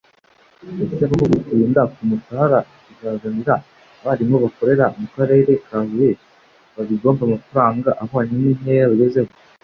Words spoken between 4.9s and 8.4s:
mu Karere ka Huye babigomba amafaranga ahwanye